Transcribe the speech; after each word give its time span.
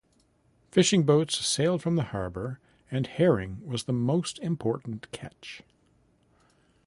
Fishing 0.71 1.03
boats 1.03 1.45
sailed 1.45 1.83
from 1.83 1.95
the 1.95 2.05
harbour 2.05 2.59
and 2.89 3.05
herring 3.05 3.59
was 3.63 3.83
the 3.83 3.93
most 3.93 4.39
important 4.39 5.11
catch. 5.11 5.61